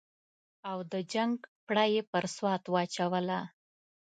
او 0.69 0.77
د 0.91 0.93
جنګ 1.13 1.35
پړه 1.65 1.85
یې 1.93 2.01
پر 2.11 2.23
سوات 2.35 2.63
واچوله. 2.67 3.39